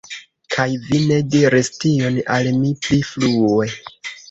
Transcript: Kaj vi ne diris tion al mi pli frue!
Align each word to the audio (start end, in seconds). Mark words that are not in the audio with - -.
Kaj 0.53 0.63
vi 0.85 1.01
ne 1.11 1.19
diris 1.35 1.69
tion 1.85 2.19
al 2.39 2.51
mi 2.65 2.75
pli 2.87 3.01
frue! 3.13 3.71